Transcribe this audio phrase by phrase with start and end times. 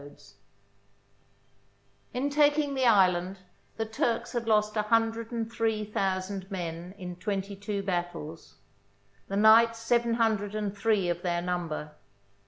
[0.01, 0.35] 'THE SIEGE OF RHODES
[2.15, 3.37] In taking the island
[3.77, 8.55] the Turks had lost a hun dred and three thousand men in twenty two battles;
[9.27, 11.91] the knights seven hundred and three of their num ber.